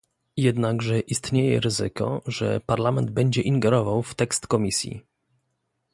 Jednakże 0.37 0.99
istnieje 0.99 1.59
ryzyko, 1.59 2.21
że 2.25 2.59
Parlament 2.65 3.11
będzie 3.11 3.41
ingerował 3.41 4.03
w 4.03 4.15
tekst 4.15 4.47
Komisji 4.47 5.01